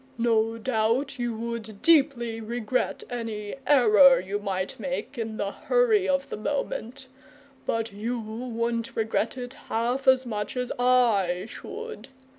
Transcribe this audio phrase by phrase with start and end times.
[0.17, 6.27] "No doubt you would deeply regret any error you might make in the hurry of
[6.29, 7.05] the moment;
[7.67, 12.07] but you wouldn't regret it half as much as I should!